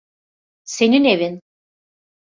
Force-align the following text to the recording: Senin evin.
Senin 0.65 1.03
evin. 1.03 1.41